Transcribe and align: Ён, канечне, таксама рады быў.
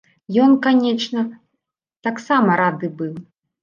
Ён, 0.45 0.55
канечне, 0.65 1.21
таксама 2.11 2.61
рады 2.67 2.95
быў. 3.01 3.15